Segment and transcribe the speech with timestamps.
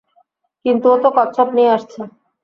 [0.65, 2.01] কিন্তু ও তো কচ্ছপ নিয়ে আসছে।